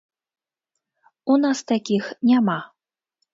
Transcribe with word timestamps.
У 1.33 1.35
нас 1.43 1.61
такіх 1.73 2.09
няма. 2.31 2.57